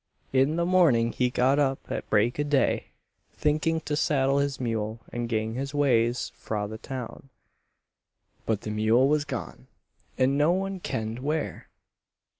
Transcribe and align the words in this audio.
In 0.33 0.55
the 0.55 0.65
morning 0.65 1.11
he 1.11 1.29
got 1.29 1.59
up 1.59 1.91
at 1.91 2.09
break 2.09 2.39
o' 2.39 2.43
day, 2.43 2.87
thinking 3.33 3.81
to 3.81 3.95
saddle 3.95 4.39
his 4.39 4.59
mule 4.59 4.99
and 5.13 5.29
gang 5.29 5.53
his 5.53 5.75
ways 5.75 6.31
fra 6.33 6.65
the 6.67 6.79
town; 6.79 7.29
but 8.47 8.61
the 8.61 8.71
mule 8.71 9.07
was 9.07 9.25
gone, 9.25 9.67
and 10.17 10.39
no 10.39 10.53
one 10.53 10.79
ken'd 10.79 11.19
where! 11.19 11.69